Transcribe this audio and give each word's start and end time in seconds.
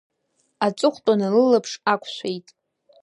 Аҵыхәтәаны 0.65 1.27
лылаԥш 1.33 1.71
ақәшәеит. 1.93 2.47